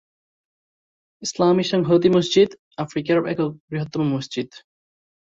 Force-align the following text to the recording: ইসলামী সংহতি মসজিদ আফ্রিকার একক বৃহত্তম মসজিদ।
ইসলামী 1.23 1.63
সংহতি 1.63 2.09
মসজিদ 2.09 2.49
আফ্রিকার 2.77 3.17
একক 3.25 3.51
বৃহত্তম 3.67 4.01
মসজিদ। 4.13 4.49